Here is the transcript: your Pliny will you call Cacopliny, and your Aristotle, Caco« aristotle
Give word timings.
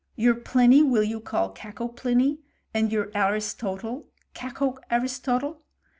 your 0.15 0.33
Pliny 0.33 0.81
will 0.81 1.03
you 1.03 1.19
call 1.19 1.53
Cacopliny, 1.53 2.39
and 2.73 2.91
your 2.91 3.11
Aristotle, 3.13 4.07
Caco« 4.33 4.79
aristotle 4.89 5.61